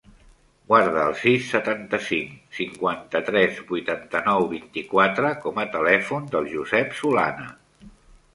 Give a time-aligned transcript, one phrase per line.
[0.69, 7.49] Guarda el sis, setanta-cinc, cinquanta-tres, vuitanta-nou, vint-i-quatre com a telèfon del Josep Solana.